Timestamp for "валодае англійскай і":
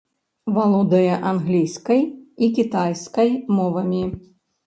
0.53-2.49